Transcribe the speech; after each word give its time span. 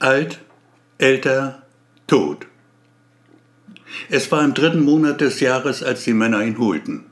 Alt, 0.00 0.38
älter, 0.98 1.62
tot. 2.06 2.46
Es 4.08 4.30
war 4.30 4.44
im 4.44 4.54
dritten 4.54 4.84
Monat 4.84 5.20
des 5.20 5.40
Jahres, 5.40 5.82
als 5.82 6.04
die 6.04 6.12
Männer 6.12 6.44
ihn 6.44 6.58
holten. 6.58 7.06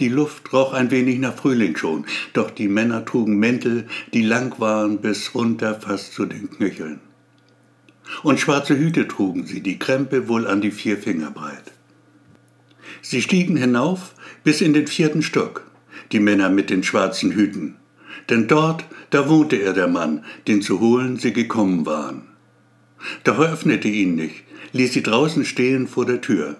Die 0.00 0.08
Luft 0.08 0.52
roch 0.52 0.72
ein 0.72 0.90
wenig 0.90 1.20
nach 1.20 1.36
Frühling 1.36 1.76
schon, 1.76 2.04
doch 2.32 2.50
die 2.50 2.66
Männer 2.66 3.04
trugen 3.04 3.38
Mäntel, 3.38 3.86
die 4.12 4.22
lang 4.22 4.58
waren 4.58 5.02
bis 5.02 5.36
runter 5.36 5.80
fast 5.80 6.14
zu 6.14 6.26
den 6.26 6.50
Knöcheln. 6.50 6.98
Und 8.24 8.40
schwarze 8.40 8.76
Hüte 8.76 9.06
trugen 9.06 9.46
sie, 9.46 9.60
die 9.60 9.78
Krempe 9.78 10.26
wohl 10.26 10.48
an 10.48 10.60
die 10.60 10.72
vier 10.72 10.98
Finger 10.98 11.30
breit. 11.30 11.72
Sie 13.02 13.22
stiegen 13.22 13.56
hinauf 13.56 14.14
bis 14.42 14.60
in 14.60 14.72
den 14.72 14.88
vierten 14.88 15.22
Stock, 15.22 15.64
die 16.10 16.20
Männer 16.20 16.50
mit 16.50 16.70
den 16.70 16.82
schwarzen 16.82 17.30
Hüten. 17.32 17.76
Denn 18.28 18.48
dort, 18.48 18.84
da 19.10 19.28
wohnte 19.28 19.56
er 19.56 19.72
der 19.72 19.88
Mann, 19.88 20.24
den 20.46 20.62
zu 20.62 20.80
holen 20.80 21.18
sie 21.18 21.32
gekommen 21.32 21.86
waren. 21.86 22.22
Doch 23.24 23.38
er 23.38 23.52
öffnete 23.52 23.88
ihn 23.88 24.14
nicht, 24.14 24.44
ließ 24.72 24.92
sie 24.92 25.02
draußen 25.02 25.44
stehen 25.44 25.86
vor 25.86 26.06
der 26.06 26.20
Tür. 26.20 26.56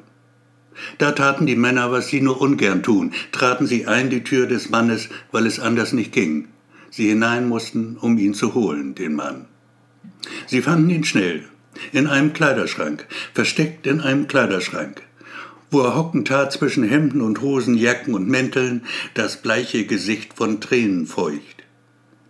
Da 0.99 1.13
taten 1.13 1.47
die 1.47 1.57
Männer, 1.57 1.93
was 1.93 2.09
sie 2.09 2.21
nur 2.21 2.41
ungern 2.41 2.83
tun, 2.83 3.13
traten 3.33 3.67
sie 3.67 3.87
ein 3.87 4.11
die 4.11 4.25
Tür 4.25 4.47
des 4.47 4.71
Mannes, 4.71 5.09
weil 5.33 5.47
es 5.47 5.61
anders 5.61 5.93
nicht 5.93 6.13
ging. 6.13 6.49
Sie 6.91 7.09
hinein 7.09 7.49
mussten, 7.49 7.97
um 7.97 8.19
ihn 8.19 8.35
zu 8.35 8.55
holen, 8.55 8.95
den 8.95 9.15
Mann. 9.15 9.47
Sie 10.47 10.63
fanden 10.63 10.91
ihn 10.91 11.05
schnell, 11.05 11.45
in 11.93 12.07
einem 12.07 12.33
Kleiderschrank, 12.33 13.07
versteckt 13.33 13.87
in 13.87 14.01
einem 14.01 14.29
Kleiderschrank, 14.29 15.03
wo 15.71 15.81
er 15.81 15.97
hocken 15.97 16.25
tat 16.25 16.53
zwischen 16.53 16.85
Hemden 16.85 17.21
und 17.21 17.41
Hosen, 17.41 17.77
Jacken 17.77 18.15
und 18.15 18.29
Mänteln, 18.29 18.83
das 19.15 19.43
bleiche 19.43 19.87
Gesicht 19.87 20.35
von 20.35 20.61
Tränen 20.61 21.07
feucht. 21.07 21.54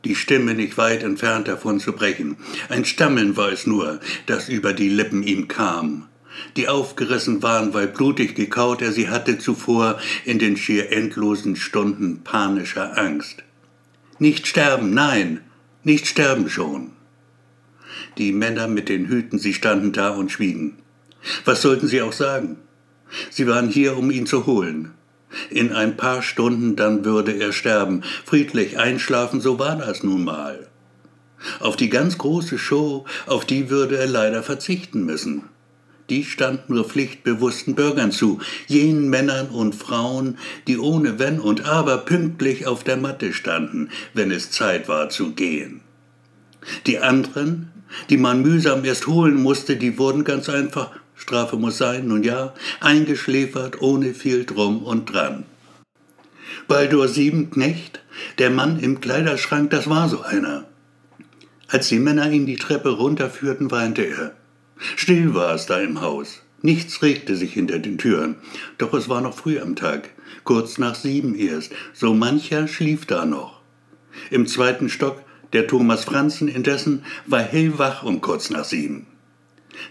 Die 0.05 0.15
Stimme 0.15 0.55
nicht 0.55 0.77
weit 0.77 1.03
entfernt 1.03 1.49
davon 1.49 1.81
zu 1.81 1.93
brechen. 1.93 2.37
Ein 2.69 2.85
Stammeln 2.85 3.37
war 3.37 3.51
es 3.51 3.67
nur, 3.67 4.01
das 4.27 4.49
über 4.49 4.73
die 4.73 4.89
Lippen 4.89 5.23
ihm 5.23 5.49
kam. 5.49 6.09
Die 6.57 6.69
aufgerissen 6.69 7.43
waren, 7.43 7.75
weil 7.75 7.89
blutig 7.89 8.35
gekaut 8.35 8.83
er 8.83 8.93
sie 8.93 9.09
hatte 9.09 9.39
zuvor 9.39 9.99
in 10.25 10.39
den 10.39 10.57
schier 10.57 10.93
endlosen 10.93 11.57
Stunden 11.57 12.23
panischer 12.23 12.99
Angst. 12.99 13.45
Nicht 14.19 14.47
sterben, 14.47 14.93
nein, 14.93 15.41
nicht 15.83 16.07
sterben 16.07 16.49
schon. 16.51 16.91
Die 18.19 18.33
Männer 18.33 18.69
mit 18.69 18.89
den 18.89 19.07
Hüten, 19.07 19.39
sie 19.39 19.55
standen 19.55 19.93
da 19.93 20.11
und 20.11 20.31
schwiegen. 20.31 20.77
Was 21.45 21.63
sollten 21.63 21.89
sie 21.89 22.03
auch 22.03 22.13
sagen? 22.13 22.59
Sie 23.31 23.47
waren 23.47 23.69
hier, 23.69 23.97
um 23.97 24.11
ihn 24.11 24.27
zu 24.27 24.47
holen. 24.47 24.93
In 25.51 25.73
ein 25.73 25.97
paar 25.97 26.23
Stunden 26.23 26.77
dann 26.77 27.05
würde 27.05 27.33
er 27.33 27.53
sterben, 27.53 28.03
friedlich 28.25 28.79
einschlafen, 28.79 29.41
so 29.41 29.59
war 29.59 29.77
das 29.77 30.03
nun 30.03 30.25
mal. 30.25 30.69
Auf 31.61 31.77
die 31.77 31.91
ganz 31.91 32.19
große 32.19 32.59
Show, 32.59 33.05
auf 33.27 33.45
die 33.45 33.71
würde 33.71 33.99
er 33.99 34.07
leider 34.07 34.43
verzichten 34.43 35.05
müssen. 35.05 35.45
Die 36.11 36.25
stand 36.25 36.69
nur 36.69 36.85
pflichtbewussten 36.85 37.75
Bürgern 37.75 38.13
zu, 38.13 38.41
jenen 38.67 39.09
Männern 39.09 39.49
und 39.49 39.75
Frauen, 39.75 40.37
die 40.67 40.79
ohne 40.79 41.19
Wenn 41.19 41.41
und 41.41 41.65
Aber 41.65 41.99
pünktlich 41.99 42.67
auf 42.67 42.85
der 42.85 42.99
Matte 42.99 43.33
standen, 43.33 43.89
wenn 44.13 44.31
es 44.31 44.51
Zeit 44.51 44.87
war 44.87 45.09
zu 45.09 45.33
gehen. 45.33 45.81
Die 46.87 46.99
anderen, 46.99 47.71
die 48.11 48.19
man 48.19 48.43
mühsam 48.43 48.85
erst 48.85 49.07
holen 49.07 49.43
musste, 49.43 49.77
die 49.77 49.99
wurden 49.99 50.25
ganz 50.25 50.49
einfach 50.49 50.91
Strafe 51.15 51.57
muss 51.57 51.79
sein, 51.79 52.09
nun 52.09 52.23
ja, 52.23 52.55
eingeschläfert 52.81 53.81
ohne 53.81 54.15
viel 54.15 54.45
Drum 54.45 54.83
und 54.83 55.13
Dran. 55.13 55.45
Baldur 56.69 57.09
Siebenknecht, 57.09 58.01
der 58.39 58.51
Mann 58.51 58.79
im 58.79 59.01
Kleiderschrank, 59.01 59.71
das 59.71 59.89
war 59.89 60.09
so 60.09 60.23
einer. 60.23 60.65
Als 61.69 61.89
die 61.89 61.99
Männer 61.99 62.31
ihn 62.31 62.47
die 62.47 62.57
Treppe 62.57 62.91
runterführten, 62.91 63.71
weinte 63.71 64.03
er. 64.03 64.35
Still 64.97 65.35
war 65.35 65.55
es 65.55 65.67
da 65.67 65.79
im 65.81 66.01
Haus. 66.01 66.43
Nichts 66.63 67.03
regte 67.03 67.37
sich 67.37 67.53
hinter 67.53 67.79
den 67.79 67.99
Türen. 67.99 68.37
Doch 68.79 68.95
es 68.95 69.09
war 69.09 69.21
noch 69.21 69.35
früh 69.35 69.59
am 69.59 69.77
Tag, 69.77 70.11
kurz 70.45 70.79
nach 70.79 70.95
sieben 70.95 71.35
erst. 71.35 71.73
So 71.93 72.15
mancher 72.15 72.69
schlief 72.69 73.07
da 73.07 73.27
noch. 73.27 73.61
Im 74.31 74.47
zweiten 74.47 74.89
Stock, 74.89 75.23
der 75.53 75.67
Thomas 75.67 76.05
Franzen 76.05 76.49
indessen, 76.49 77.05
war 77.27 77.43
hellwach 77.43 78.03
um 78.03 78.21
kurz 78.21 78.51
nach 78.51 78.65
sieben. 78.65 79.07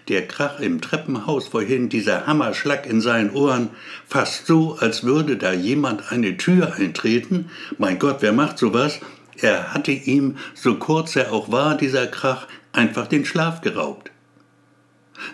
Der 0.08 0.28
Krach 0.28 0.60
im 0.60 0.82
Treppenhaus 0.82 1.48
vorhin, 1.48 1.90
dieser 1.90 2.28
Hammerschlag 2.28 2.86
in 2.86 3.02
seinen 3.02 3.32
Ohren, 3.32 3.70
fast 4.08 4.48
so, 4.48 4.78
als 4.80 5.04
würde 5.04 5.38
da 5.38 5.54
jemand 5.54 6.12
eine 6.12 6.38
Tür 6.38 6.74
eintreten. 6.76 7.50
Mein 7.78 8.00
Gott, 8.00 8.18
wer 8.22 8.34
macht 8.34 8.58
sowas? 8.58 9.00
Er 9.38 9.74
hatte 9.74 9.92
ihm, 9.92 10.38
so 10.54 10.76
kurz 10.76 11.16
er 11.16 11.34
auch 11.34 11.52
war, 11.52 11.76
dieser 11.76 12.08
Krach, 12.08 12.48
einfach 12.72 13.08
den 13.08 13.26
Schlaf 13.26 13.62
geraubt. 13.62 14.12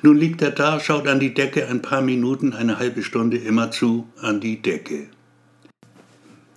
Nun 0.02 0.18
liegt 0.18 0.42
er 0.42 0.52
da, 0.52 0.80
schaut 0.80 1.08
an 1.08 1.20
die 1.20 1.34
Decke 1.34 1.68
ein 1.68 1.81
paar 1.81 2.02
Minuten, 2.02 2.54
eine 2.54 2.80
halbe 2.80 3.04
Stunde 3.04 3.38
immerzu 3.38 4.08
an 4.22 4.40
die 4.40 4.62
Decke. 4.62 5.08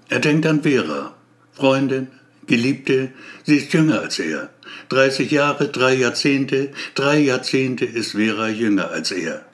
Er 0.08 0.20
denkt 0.20 0.46
an 0.46 0.62
Vera, 0.62 1.14
Freundin, 1.52 2.08
Geliebte, 2.46 3.12
sie 3.44 3.56
ist 3.56 3.72
jünger 3.72 4.00
als 4.00 4.18
er. 4.18 4.50
30 4.88 5.30
Jahre, 5.30 5.68
drei 5.68 5.94
Jahrzehnte, 5.94 6.72
drei 6.94 7.18
Jahrzehnte 7.18 7.84
ist 7.84 8.12
Vera 8.12 8.48
jünger 8.48 8.90
als 8.90 9.12
er. 9.12 9.44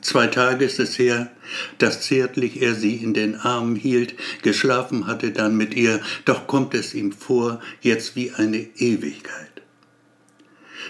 Zwei 0.00 0.28
Tage 0.28 0.64
ist 0.64 0.80
es 0.80 0.98
her, 0.98 1.30
dass 1.76 2.00
zärtlich 2.00 2.62
er 2.62 2.74
sie 2.74 2.96
in 2.96 3.12
den 3.12 3.36
Armen 3.36 3.76
hielt, 3.76 4.14
geschlafen 4.42 5.06
hatte 5.06 5.30
dann 5.30 5.56
mit 5.56 5.74
ihr, 5.74 6.00
doch 6.24 6.46
kommt 6.46 6.74
es 6.74 6.94
ihm 6.94 7.12
vor, 7.12 7.60
jetzt 7.82 8.16
wie 8.16 8.32
eine 8.32 8.58
Ewigkeit. 8.76 9.50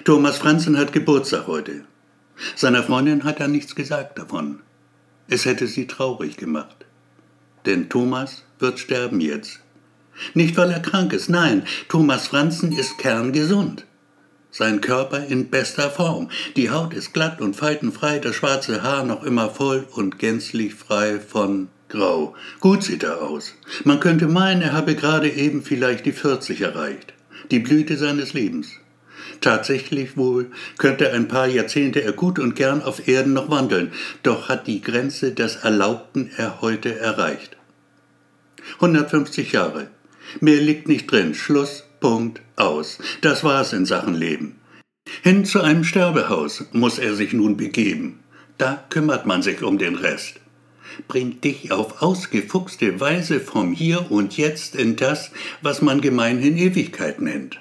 Thomas 0.05 0.39
Franzen 0.39 0.79
hat 0.79 0.93
Geburtstag 0.93 1.49
heute. 1.49 1.85
Seiner 2.55 2.85
Freundin 2.85 3.25
hat 3.25 3.41
er 3.41 3.49
nichts 3.49 3.75
gesagt 3.75 4.19
davon. 4.19 4.61
Es 5.29 5.45
hätte 5.45 5.67
sie 5.67 5.87
traurig 5.87 6.37
gemacht. 6.37 6.87
Denn 7.67 7.89
Thomas 7.89 8.45
wird 8.59 8.79
sterben 8.79 9.21
jetzt. 9.21 9.61
Nicht, 10.35 10.57
weil 10.57 10.71
er 10.71 10.81
krank 10.81 11.13
ist, 11.13 11.29
nein, 11.29 11.65
Thomas 11.89 12.29
Franzen 12.29 12.73
ist 12.73 12.99
kerngesund. 12.99 13.85
Sein 14.53 14.81
Körper 14.81 15.25
in 15.27 15.49
bester 15.49 15.91
Form. 15.91 16.29
Die 16.57 16.71
Haut 16.71 16.93
ist 16.93 17.15
glatt 17.15 17.41
und 17.41 17.55
faltenfrei, 17.55 18.19
das 18.19 18.35
schwarze 18.35 18.83
Haar 18.83 19.05
noch 19.05 19.23
immer 19.23 19.49
voll 19.49 19.87
und 19.93 20.19
gänzlich 20.19 20.75
frei 20.75 21.21
von 21.21 21.69
Grau. 21.89 22.35
Gut 22.59 22.83
sieht 22.83 23.05
er 23.05 23.23
aus. 23.23 23.55
Man 23.85 24.01
könnte 24.01 24.27
meinen, 24.27 24.63
er 24.63 24.73
habe 24.73 24.97
gerade 24.97 25.29
eben 25.31 25.63
vielleicht 25.63 26.05
die 26.05 26.13
40 26.13 26.61
erreicht. 26.63 27.15
Die 27.51 27.61
Blüte 27.61 27.97
seines 27.97 28.33
Lebens. 28.33 28.73
Tatsächlich 29.41 30.17
wohl 30.17 30.51
könnte 30.79 31.13
ein 31.13 31.29
paar 31.29 31.47
Jahrzehnte 31.47 32.03
er 32.03 32.13
gut 32.13 32.39
und 32.39 32.57
gern 32.57 32.83
auf 32.83 33.07
Erden 33.07 33.33
noch 33.33 33.51
wandeln, 33.51 33.93
doch 34.23 34.49
hat 34.49 34.67
die 34.67 34.83
Grenze 34.83 35.33
des 35.33 35.57
Erlaubten 35.57 36.31
er 36.37 36.61
heute 36.61 36.99
erreicht. 36.99 37.57
150 38.75 39.53
Jahre. 39.53 39.89
Mehr 40.41 40.61
liegt 40.61 40.89
nicht 40.89 41.11
drin. 41.11 41.35
Schluss, 41.35 41.85
Punkt, 42.01 42.41
aus. 42.57 42.99
Das 43.21 43.43
war's 43.43 43.73
in 43.73 43.87
Sachen 43.87 44.15
Leben. 44.15 44.61
Hin 45.23 45.45
zu 45.45 45.61
einem 45.61 45.85
Sterbehaus 45.85 46.67
muss 46.73 46.99
er 46.99 47.15
sich 47.15 47.33
nun 47.33 47.57
begeben. 47.57 48.21
Da 48.59 48.85
kümmert 48.91 49.27
man 49.27 49.43
sich 49.43 49.63
um 49.63 49.79
den 49.79 49.97
Rest. 49.97 50.41
Bringt 51.09 51.45
dich 51.45 51.73
auf 51.73 52.03
ausgefuchste 52.03 53.01
Weise 53.01 53.41
vom 53.41 53.73
Hier 53.73 54.11
und 54.11 54.37
Jetzt 54.37 54.77
in 54.77 54.97
das, 54.97 55.31
was 55.63 55.83
man 55.83 56.01
gemeinhin 56.01 56.57
Ewigkeit 56.57 57.21
nennt. 57.21 57.61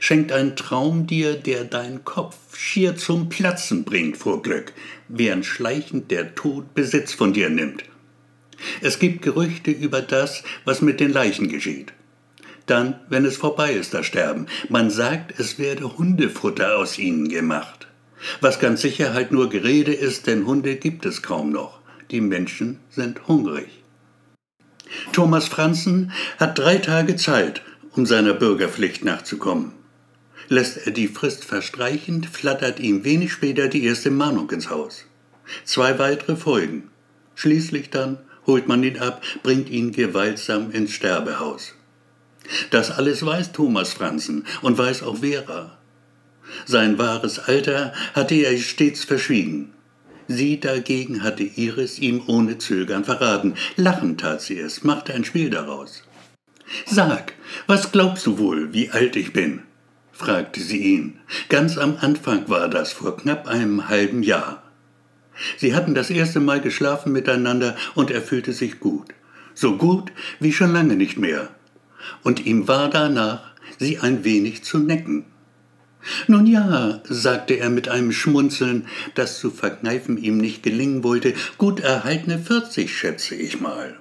Schenkt 0.00 0.32
einen 0.32 0.56
Traum 0.56 1.06
dir, 1.06 1.34
der 1.34 1.64
dein 1.64 2.04
Kopf 2.04 2.36
schier 2.56 2.96
zum 2.96 3.28
Platzen 3.28 3.84
bringt 3.84 4.16
vor 4.16 4.42
Glück, 4.42 4.72
während 5.08 5.46
schleichend 5.46 6.10
der 6.10 6.34
Tod 6.34 6.74
Besitz 6.74 7.12
von 7.12 7.32
dir 7.32 7.48
nimmt. 7.48 7.84
Es 8.80 8.98
gibt 8.98 9.22
Gerüchte 9.22 9.70
über 9.70 10.02
das, 10.02 10.42
was 10.64 10.82
mit 10.82 11.00
den 11.00 11.12
Leichen 11.12 11.48
geschieht. 11.48 11.92
Dann, 12.66 12.98
wenn 13.08 13.24
es 13.24 13.36
vorbei 13.36 13.72
ist, 13.72 13.94
das 13.94 14.06
Sterben. 14.06 14.46
Man 14.68 14.90
sagt, 14.90 15.38
es 15.38 15.58
werde 15.58 15.96
Hundefutter 15.96 16.76
aus 16.76 16.98
ihnen 16.98 17.28
gemacht. 17.28 17.86
Was 18.40 18.58
ganz 18.58 18.82
sicher 18.82 19.14
halt 19.14 19.30
nur 19.30 19.48
Gerede 19.48 19.92
ist, 19.92 20.26
denn 20.26 20.46
Hunde 20.46 20.76
gibt 20.76 21.06
es 21.06 21.22
kaum 21.22 21.50
noch. 21.50 21.80
Die 22.10 22.20
Menschen 22.20 22.80
sind 22.90 23.28
hungrig. 23.28 23.68
Thomas 25.12 25.48
Franzen 25.48 26.12
hat 26.38 26.58
drei 26.58 26.78
Tage 26.78 27.16
Zeit, 27.16 27.62
um 27.92 28.06
seiner 28.06 28.34
Bürgerpflicht 28.34 29.04
nachzukommen. 29.04 29.72
Lässt 30.48 30.86
er 30.86 30.92
die 30.92 31.08
Frist 31.08 31.44
verstreichen, 31.44 32.22
flattert 32.22 32.78
ihm 32.78 33.04
wenig 33.04 33.32
später 33.32 33.68
die 33.68 33.84
erste 33.84 34.10
Mahnung 34.10 34.50
ins 34.50 34.70
Haus. 34.70 35.06
Zwei 35.64 35.98
weitere 35.98 36.36
folgen. 36.36 36.90
Schließlich 37.34 37.90
dann 37.90 38.18
holt 38.46 38.68
man 38.68 38.82
ihn 38.82 38.98
ab, 38.98 39.22
bringt 39.42 39.70
ihn 39.70 39.92
gewaltsam 39.92 40.70
ins 40.70 40.92
Sterbehaus. 40.92 41.74
Das 42.70 42.90
alles 42.90 43.24
weiß 43.24 43.52
Thomas 43.52 43.92
Franzen 43.92 44.44
und 44.62 44.78
weiß 44.78 45.02
auch 45.02 45.18
Vera. 45.18 45.78
Sein 46.64 46.98
wahres 46.98 47.38
Alter 47.40 47.92
hatte 48.14 48.34
er 48.34 48.56
stets 48.58 49.04
verschwiegen. 49.04 49.72
Sie 50.28 50.58
dagegen 50.58 51.22
hatte 51.22 51.44
Iris 51.44 51.98
ihm 51.98 52.22
ohne 52.26 52.58
Zögern 52.58 53.04
verraten. 53.04 53.54
Lachend 53.76 54.20
tat 54.20 54.42
sie 54.42 54.58
es, 54.58 54.82
machte 54.82 55.14
ein 55.14 55.24
Spiel 55.24 55.50
daraus. 55.50 56.02
Sag, 56.84 57.34
was 57.66 57.92
glaubst 57.92 58.26
du 58.26 58.38
wohl, 58.38 58.72
wie 58.72 58.90
alt 58.90 59.16
ich 59.16 59.32
bin? 59.32 59.62
fragte 60.12 60.60
sie 60.60 60.78
ihn. 60.78 61.20
Ganz 61.48 61.78
am 61.78 61.96
Anfang 62.00 62.48
war 62.48 62.68
das, 62.68 62.92
vor 62.92 63.16
knapp 63.16 63.46
einem 63.46 63.88
halben 63.88 64.22
Jahr. 64.22 64.62
Sie 65.56 65.74
hatten 65.74 65.94
das 65.94 66.10
erste 66.10 66.40
Mal 66.40 66.60
geschlafen 66.60 67.12
miteinander 67.12 67.76
und 67.94 68.10
er 68.10 68.22
fühlte 68.22 68.52
sich 68.52 68.80
gut. 68.80 69.08
So 69.54 69.76
gut 69.76 70.12
wie 70.40 70.52
schon 70.52 70.72
lange 70.72 70.96
nicht 70.96 71.18
mehr. 71.18 71.50
Und 72.22 72.44
ihm 72.46 72.68
war 72.68 72.90
danach, 72.90 73.52
sie 73.78 73.98
ein 73.98 74.24
wenig 74.24 74.64
zu 74.64 74.78
necken. 74.78 75.24
Nun 76.28 76.46
ja, 76.46 77.00
sagte 77.08 77.54
er 77.54 77.70
mit 77.70 77.88
einem 77.88 78.12
Schmunzeln, 78.12 78.86
das 79.14 79.40
zu 79.40 79.50
verkneifen 79.50 80.18
ihm 80.18 80.38
nicht 80.38 80.62
gelingen 80.62 81.02
wollte, 81.02 81.34
gut 81.58 81.80
erhaltene 81.80 82.38
vierzig, 82.38 82.96
schätze 82.96 83.34
ich 83.34 83.60
mal. 83.60 83.96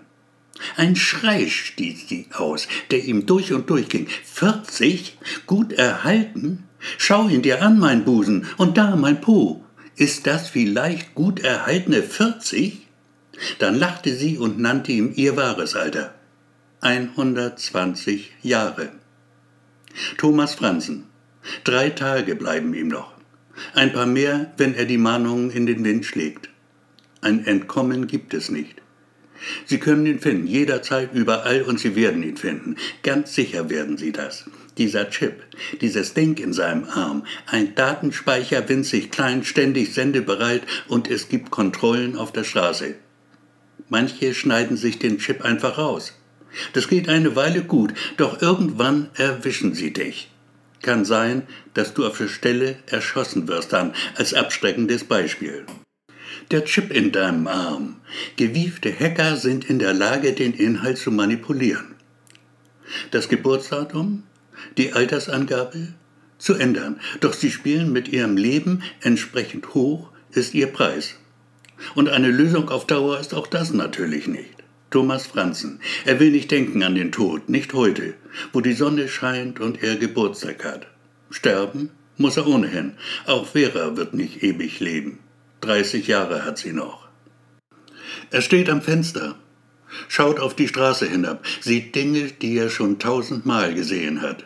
Ein 0.78 0.96
Schrei 0.96 1.48
stieß 1.48 2.08
sie 2.08 2.28
aus, 2.34 2.68
der 2.92 3.04
ihm 3.04 3.26
durch 3.26 3.54
und 3.54 3.70
durch 3.70 3.90
ging. 3.90 4.08
Vierzig? 4.24 5.18
Gut 5.48 5.74
erhalten? 5.74 6.64
Schau 6.98 7.28
ihn 7.28 7.42
dir 7.42 7.62
an, 7.62 7.80
mein 7.80 8.06
Busen, 8.06 8.46
und 8.58 8.78
da 8.78 8.96
mein 8.96 9.20
Po. 9.20 9.65
Ist 9.98 10.28
das 10.28 10.50
vielleicht 10.50 11.16
gut 11.16 11.40
erhaltene 11.40 12.04
vierzig? 12.04 12.88
Dann 13.60 13.76
lachte 13.76 14.14
sie 14.14 14.38
und 14.38 14.60
nannte 14.60 14.92
ihm 14.92 15.14
ihr 15.16 15.38
wahres 15.38 15.76
Alter. 15.76 16.14
120 16.82 18.34
Jahre. 18.42 18.92
Thomas 20.18 20.56
Franzen. 20.56 21.06
Drei 21.64 21.90
Tage 21.92 22.36
bleiben 22.36 22.74
ihm 22.74 22.90
noch. 22.90 23.14
Ein 23.74 23.94
paar 23.94 24.06
mehr, 24.06 24.52
wenn 24.58 24.74
er 24.74 24.86
die 24.86 24.98
Mahnungen 24.98 25.50
in 25.50 25.66
den 25.66 25.84
Wind 25.86 26.06
schlägt. 26.06 26.50
Ein 27.22 27.46
Entkommen 27.46 28.08
gibt 28.08 28.34
es 28.34 28.50
nicht. 28.50 28.82
Sie 29.66 29.80
können 29.80 30.06
ihn 30.06 30.20
finden, 30.20 30.48
jederzeit, 30.48 31.14
überall, 31.14 31.62
und 31.62 31.80
Sie 31.80 31.96
werden 31.96 32.22
ihn 32.24 32.38
finden. 32.38 32.76
Ganz 33.04 33.34
sicher 33.34 33.70
werden 33.70 33.98
Sie 33.98 34.12
das. 34.12 34.46
Dieser 34.78 35.10
Chip, 35.10 35.44
dieses 35.82 36.14
Ding 36.14 36.38
in 36.38 36.52
seinem 36.52 36.86
Arm, 36.86 37.26
ein 37.46 37.76
Datenspeicher 37.76 38.68
winzig 38.68 39.10
klein, 39.12 39.44
ständig 39.44 39.94
sendebereit 39.94 40.64
und 40.88 41.10
es 41.10 41.30
gibt 41.30 41.50
Kontrollen 41.52 42.18
auf 42.18 42.32
der 42.34 42.44
Straße. 42.44 42.96
Manche 43.88 44.34
schneiden 44.34 44.78
sich 44.78 45.00
den 45.00 45.20
Chip 45.20 45.42
einfach 45.44 45.78
raus. 45.78 46.14
Das 46.74 46.88
geht 46.88 47.10
eine 47.10 47.36
Weile 47.36 47.64
gut, 47.64 47.94
doch 48.18 48.42
irgendwann 48.42 49.10
erwischen 49.16 49.74
sie 49.74 49.94
dich. 49.94 50.30
Kann 50.82 51.06
sein, 51.06 51.44
dass 51.74 51.94
du 51.94 52.06
auf 52.06 52.18
der 52.18 52.28
Stelle 52.28 52.78
erschossen 52.88 53.48
wirst 53.48 53.74
dann, 53.74 53.94
als 54.16 54.34
abstreckendes 54.34 55.04
Beispiel 55.04 55.66
der 56.52 56.66
Chip 56.66 56.92
in 56.92 57.12
deinem 57.12 57.48
Arm. 57.48 57.96
Gewiefte 58.38 58.94
Hacker 58.98 59.38
sind 59.38 59.70
in 59.70 59.80
der 59.80 59.94
Lage, 59.94 60.34
den 60.34 60.54
Inhalt 60.54 60.98
zu 60.98 61.12
manipulieren. 61.12 61.96
Das 63.12 63.30
Geburtsdatum, 63.30 64.24
die 64.78 64.94
Altersangabe 64.94 65.94
zu 66.38 66.56
ändern, 66.56 67.00
doch 67.22 67.34
sie 67.34 67.52
spielen 67.52 67.92
mit 67.92 68.08
ihrem 68.08 68.38
Leben 68.38 68.84
entsprechend 69.02 69.74
hoch 69.74 70.10
ist 70.32 70.54
ihr 70.54 70.68
Preis. 70.68 71.16
Und 71.94 72.10
eine 72.10 72.30
Lösung 72.30 72.70
auf 72.70 72.88
Dauer 72.88 73.20
ist 73.20 73.34
auch 73.34 73.48
das 73.48 73.74
natürlich 73.74 74.28
nicht. 74.28 74.56
Thomas 74.92 75.28
Franzen. 75.28 75.80
Er 76.06 76.20
will 76.20 76.32
nicht 76.32 76.52
denken 76.52 76.84
an 76.84 76.96
den 76.96 77.12
Tod, 77.12 77.50
nicht 77.50 77.74
heute, 77.74 78.14
wo 78.54 78.62
die 78.62 78.74
Sonne 78.74 79.10
scheint 79.10 79.60
und 79.60 79.84
er 79.84 79.96
Geburtstag 79.98 80.64
hat. 80.64 80.88
Sterben 81.30 81.90
muss 82.18 82.38
er 82.38 82.48
ohnehin. 82.48 82.94
Auch 83.26 83.48
Vera 83.48 83.98
wird 83.98 84.14
nicht 84.14 84.44
ewig 84.44 84.80
leben. 84.80 85.20
30 85.62 86.08
Jahre 86.08 86.46
hat 86.46 86.58
sie 86.58 86.72
noch. 86.72 87.08
Er 88.32 88.42
steht 88.42 88.70
am 88.70 88.82
Fenster, 88.82 89.36
schaut 90.08 90.40
auf 90.40 90.56
die 90.56 90.68
Straße 90.68 91.08
hinab, 91.08 91.46
sieht 91.60 91.96
Dinge, 91.96 92.32
die 92.32 92.58
er 92.58 92.70
schon 92.70 93.00
tausendmal 93.00 93.74
gesehen 93.74 94.22
hat. 94.22 94.46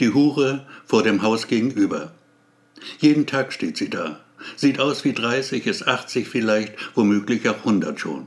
Die 0.00 0.12
Hure 0.12 0.66
vor 0.84 1.02
dem 1.02 1.22
Haus 1.22 1.46
gegenüber. 1.46 2.12
Jeden 2.98 3.26
Tag 3.26 3.52
steht 3.52 3.76
sie 3.76 3.90
da, 3.90 4.20
sieht 4.56 4.80
aus 4.80 5.04
wie 5.04 5.12
30, 5.12 5.66
ist 5.66 5.86
80 5.86 6.28
vielleicht, 6.28 6.74
womöglich 6.94 7.48
auch 7.48 7.58
100 7.58 7.98
schon. 7.98 8.26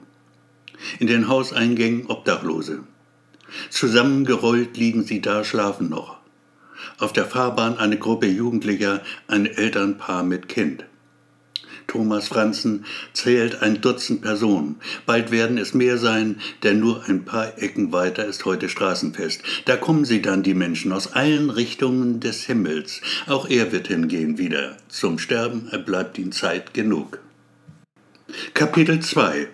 In 1.00 1.08
den 1.08 1.28
Hauseingängen 1.28 2.08
Obdachlose. 2.08 2.84
Zusammengerollt 3.70 4.78
liegen 4.78 5.04
sie 5.04 5.22
da, 5.22 5.44
schlafen 5.44 5.90
noch. 5.90 6.18
Auf 7.00 7.14
der 7.14 7.26
Fahrbahn 7.26 7.78
eine 7.78 7.98
Gruppe 7.98 8.28
Jugendlicher, 8.28 9.02
ein 9.28 9.46
Elternpaar 9.46 10.24
mit 10.24 10.48
Kind. 10.48 10.86
Thomas 11.88 12.28
Franzen 12.28 12.86
zählt 13.14 13.62
ein 13.62 13.82
Dutzend 13.82 14.22
Personen. 14.22 14.76
Bald 15.06 15.32
werden 15.32 15.58
es 15.58 15.74
mehr 15.74 15.98
sein, 15.98 16.40
denn 16.64 16.80
nur 16.80 17.04
ein 17.08 17.26
paar 17.26 17.62
Ecken 17.62 17.92
weiter 17.92 18.26
ist 18.26 18.46
heute 18.46 18.70
Straßenfest. 18.70 19.42
Da 19.66 19.78
kommen 19.78 20.06
sie 20.06 20.22
dann, 20.22 20.44
die 20.44 20.54
Menschen, 20.54 20.92
aus 20.92 21.14
allen 21.14 21.50
Richtungen 21.50 22.20
des 22.20 22.44
Himmels. 22.44 23.02
Auch 23.28 23.50
er 23.50 23.72
wird 23.72 23.88
hingehen 23.88 24.38
wieder. 24.38 24.78
Zum 24.88 25.20
Sterben 25.20 25.70
bleibt 25.86 26.18
ihm 26.18 26.32
Zeit 26.32 26.74
genug. 26.74 27.20
Kapitel 28.54 29.00
2 29.00 29.48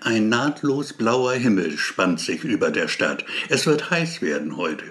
Ein 0.00 0.28
nahtlos 0.28 0.92
blauer 0.92 1.34
Himmel 1.34 1.76
spannt 1.76 2.20
sich 2.20 2.44
über 2.44 2.70
der 2.70 2.88
Stadt. 2.88 3.24
Es 3.48 3.66
wird 3.66 3.90
heiß 3.90 4.22
werden 4.22 4.56
heute. 4.56 4.84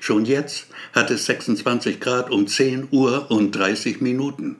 Schon 0.00 0.24
jetzt 0.24 0.66
hat 0.92 1.10
es 1.10 1.26
26 1.26 2.00
Grad 2.00 2.30
um 2.30 2.46
10 2.46 2.88
Uhr 2.90 3.30
und 3.30 3.52
30 3.52 4.00
Minuten. 4.00 4.56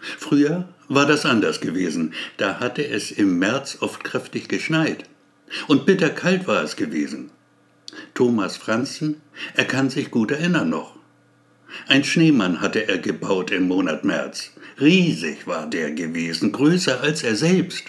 Früher 0.00 0.68
war 0.88 1.06
das 1.06 1.26
anders 1.26 1.60
gewesen. 1.60 2.14
Da 2.36 2.60
hatte 2.60 2.86
es 2.86 3.10
im 3.10 3.38
März 3.38 3.78
oft 3.80 4.04
kräftig 4.04 4.48
geschneit. 4.48 5.04
Und 5.66 5.86
bitterkalt 5.86 6.46
war 6.46 6.62
es 6.62 6.76
gewesen. 6.76 7.30
Thomas 8.14 8.56
Franzen, 8.56 9.20
er 9.54 9.64
kann 9.64 9.90
sich 9.90 10.10
gut 10.10 10.30
erinnern 10.30 10.70
noch. 10.70 10.96
Ein 11.86 12.04
Schneemann 12.04 12.60
hatte 12.60 12.88
er 12.88 12.98
gebaut 12.98 13.50
im 13.50 13.68
Monat 13.68 14.04
März. 14.04 14.52
Riesig 14.80 15.46
war 15.46 15.66
der 15.66 15.90
gewesen, 15.90 16.52
größer 16.52 17.00
als 17.00 17.22
er 17.22 17.36
selbst. 17.36 17.84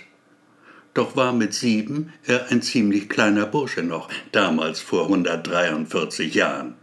Doch 0.93 1.15
war 1.15 1.33
mit 1.33 1.53
sieben 1.53 2.13
er 2.25 2.49
ein 2.49 2.61
ziemlich 2.61 3.09
kleiner 3.09 3.45
Bursche 3.45 3.83
noch, 3.83 4.09
damals 4.31 4.81
vor 4.81 5.03
143 5.03 6.33
Jahren. 6.33 6.75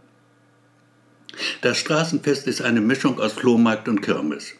Das 1.61 1.77
Straßenfest 1.77 2.47
ist 2.47 2.61
eine 2.61 2.81
Mischung 2.81 3.19
aus 3.19 3.33
Flohmarkt 3.33 3.87
und 3.87 4.01
Kirmes. 4.01 4.53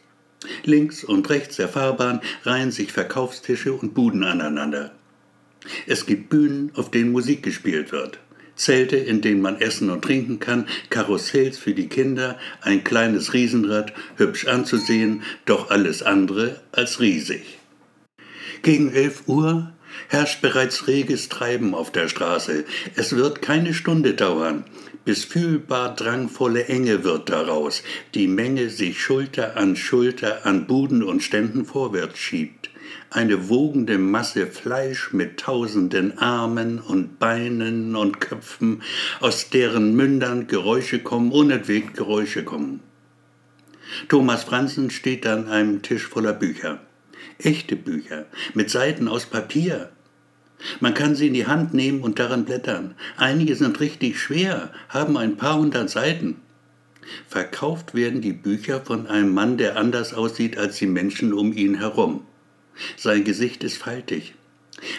Links 0.63 1.04
und 1.04 1.30
rechts 1.30 1.56
der 1.56 1.69
Fahrbahn 1.69 2.22
reihen 2.44 2.72
sich 2.72 2.92
Verkaufstische 2.92 3.74
und 3.74 3.94
Buden 3.94 4.24
aneinander. 4.24 4.92
Es 5.86 6.06
gibt 6.06 6.30
Bühnen, 6.30 6.72
auf 6.75 6.92
denen 6.92 7.12
Musik 7.12 7.44
gespielt 7.44 7.92
wird. 7.92 8.19
Zelte, 8.56 8.98
in 8.98 9.22
denen 9.22 9.42
man 9.42 9.62
essen 9.62 9.89
und 9.89 10.04
trinken 10.04 10.39
kann, 10.39 10.68
Karussells 10.89 11.57
für 11.57 11.74
die 11.74 11.88
Kinder, 11.88 12.39
ein 12.62 12.84
kleines 12.84 13.34
Riesenrad, 13.34 13.94
hübsch 14.16 14.47
anzusehen, 14.47 15.21
doch 15.45 15.69
alles 15.69 16.02
andere 16.02 16.62
als 16.71 17.00
riesig. 17.00 17.59
Gegen 18.64 18.92
elf 18.92 19.28
Uhr 19.28 19.71
herrscht 20.09 20.42
bereits 20.42 20.88
reges 20.88 21.30
Treiben 21.30 21.76
auf 21.76 21.92
der 21.92 22.07
Straße. 22.07 22.66
Es 22.95 23.16
wird 23.16 23.42
keine 23.42 23.73
Stunde 23.73 24.14
dauern, 24.14 24.66
bis 25.07 25.23
fühlbar 25.23 25.95
drangvolle 25.95 26.66
Enge 26.66 27.06
wird 27.06 27.30
daraus, 27.30 27.81
die 28.14 28.28
Menge 28.28 28.69
sich 28.69 29.02
Schulter 29.02 29.56
an 29.56 29.78
Schulter 29.78 30.45
an 30.45 30.68
Buden 30.68 31.02
und 31.02 31.23
Ständen 31.23 31.64
vorwärts 31.64 32.19
schiebt. 32.19 32.69
Eine 33.09 33.47
wogende 33.47 33.99
Masse 33.99 34.47
Fleisch 34.47 35.14
mit 35.14 35.40
tausenden 35.40 36.18
Armen 36.18 36.80
und 36.81 37.19
Beinen 37.19 37.95
und 37.95 38.19
Köpfen, 38.19 38.83
aus 39.21 39.49
deren 39.49 39.95
Mündern 39.95 40.47
Geräusche 40.47 40.99
kommen, 40.99 41.31
unentwegt 41.31 41.95
Geräusche 41.95 42.44
kommen. 42.44 42.81
Thomas 44.09 44.44
Franzen 44.44 44.90
steht 44.90 45.26
an 45.26 45.47
einem 45.47 45.83
Tisch 45.83 46.06
voller 46.06 46.33
Bücher. 46.33 46.81
Echte 47.37 47.78
Bücher, 47.78 48.26
mit 48.56 48.69
Seiten 48.69 49.07
aus 49.07 49.26
Papier, 49.26 49.90
man 50.80 50.94
kann 50.94 51.16
sie 51.16 51.28
in 51.28 51.33
die 51.33 51.47
Hand 51.47 51.73
nehmen 51.73 52.02
und 52.02 52.19
daran 52.19 52.45
blättern. 52.45 52.95
Einige 53.16 53.56
sind 53.56 53.80
richtig 53.80 54.19
schwer, 54.19 54.71
haben 54.90 55.18
ein 55.18 55.37
paar 55.37 55.57
hundert 55.57 55.90
Seiten. 55.90 56.37
Verkauft 57.28 57.94
werden 57.94 58.21
die 58.21 58.33
Bücher 58.33 58.81
von 58.81 59.07
einem 59.07 59.33
Mann, 59.33 59.57
der 59.57 59.78
anders 59.78 60.14
aussieht 60.14 60.57
als 60.57 60.78
die 60.78 60.87
Menschen 60.87 61.33
um 61.33 61.54
ihn 61.54 61.76
herum. 61.76 62.26
Sein 62.95 63.23
Gesicht 63.23 63.64
ist 63.64 63.78
faltig, 63.78 64.33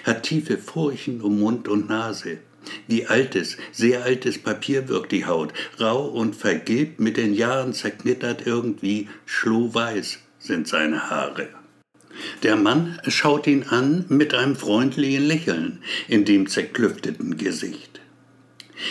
hat 0.04 0.22
tiefe 0.22 0.58
Furchen 0.58 1.20
um 1.20 1.38
Mund 1.38 1.68
und 1.68 1.88
Nase. 1.88 2.38
Wie 2.86 3.06
altes, 3.06 3.56
sehr 3.72 4.04
altes 4.04 4.38
Papier 4.38 4.88
wirkt 4.88 5.12
die 5.12 5.26
Haut, 5.26 5.52
rau 5.80 6.06
und 6.06 6.34
vergilbt, 6.34 7.00
mit 7.00 7.16
den 7.16 7.32
Jahren 7.32 7.72
zerknittert 7.72 8.46
irgendwie, 8.46 9.08
schlohweiß 9.26 10.18
sind 10.38 10.68
seine 10.68 11.10
Haare. 11.10 11.48
Der 12.42 12.56
Mann 12.56 12.98
schaut 13.06 13.46
ihn 13.46 13.64
an 13.64 14.04
mit 14.08 14.34
einem 14.34 14.56
freundlichen 14.56 15.26
Lächeln 15.26 15.80
in 16.08 16.24
dem 16.24 16.48
zerklüfteten 16.48 17.36
Gesicht. 17.36 18.00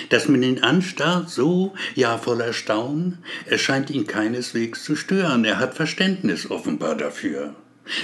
Dass 0.10 0.28
man 0.28 0.44
ihn 0.44 0.60
anstarrt, 0.60 1.30
so, 1.30 1.74
ja 1.96 2.18
voller 2.18 2.54
Staunen, 2.54 3.20
es 3.46 3.62
scheint 3.62 3.90
ihn 3.90 4.06
keineswegs 4.06 4.84
zu 4.84 4.96
stören, 4.96 5.46
er 5.46 5.60
hat 5.60 5.76
Verständnis 5.76 6.50
offenbar 6.52 6.96
dafür. 6.96 7.56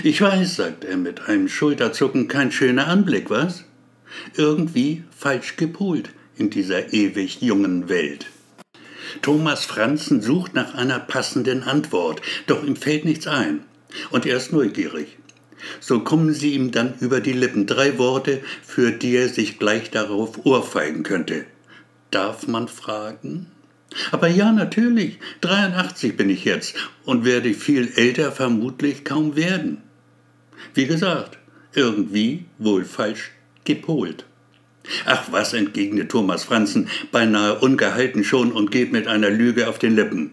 Ich 0.01 0.21
weiß, 0.21 0.55
sagt 0.55 0.85
er 0.85 0.97
mit 0.97 1.27
einem 1.27 1.49
Schulterzucken, 1.49 2.29
kein 2.29 2.51
schöner 2.51 2.87
Anblick, 2.87 3.29
was? 3.29 3.65
Irgendwie 4.37 5.03
falsch 5.15 5.57
gepolt 5.57 6.09
in 6.37 6.49
dieser 6.49 6.93
ewig 6.93 7.41
jungen 7.41 7.89
Welt. 7.89 8.27
Thomas 9.21 9.65
Franzen 9.65 10.21
sucht 10.21 10.53
nach 10.53 10.73
einer 10.73 10.99
passenden 10.99 11.63
Antwort, 11.63 12.21
doch 12.47 12.63
ihm 12.63 12.75
fällt 12.75 13.05
nichts 13.05 13.27
ein. 13.27 13.61
Und 14.11 14.25
er 14.25 14.37
ist 14.37 14.51
neugierig. 14.51 15.17
So 15.79 16.01
kommen 16.01 16.33
sie 16.33 16.53
ihm 16.53 16.71
dann 16.71 16.95
über 16.99 17.21
die 17.21 17.33
Lippen 17.33 17.65
drei 17.65 17.97
Worte, 17.97 18.41
für 18.63 18.91
die 18.91 19.15
er 19.15 19.29
sich 19.29 19.59
gleich 19.59 19.91
darauf 19.91 20.45
ohrfeigen 20.45 21.03
könnte. 21.03 21.45
Darf 22.11 22.47
man 22.47 22.67
fragen? 22.67 23.47
Aber 24.11 24.27
ja, 24.27 24.51
natürlich. 24.51 25.19
83 25.41 26.17
bin 26.17 26.29
ich 26.29 26.45
jetzt 26.45 26.75
und 27.05 27.25
werde 27.25 27.53
viel 27.53 27.91
älter 27.95 28.31
vermutlich 28.31 29.03
kaum 29.03 29.35
werden. 29.35 29.81
Wie 30.73 30.87
gesagt, 30.87 31.37
irgendwie 31.73 32.45
wohl 32.57 32.85
falsch 32.85 33.31
gepolt. 33.65 34.25
Ach 35.05 35.31
was, 35.31 35.53
entgegnet 35.53 36.11
Thomas 36.11 36.43
Franzen, 36.43 36.89
beinahe 37.11 37.59
ungehalten 37.59 38.23
schon 38.23 38.51
und 38.51 38.71
geht 38.71 38.91
mit 38.91 39.07
einer 39.07 39.29
Lüge 39.29 39.69
auf 39.69 39.79
den 39.79 39.95
Lippen. 39.95 40.31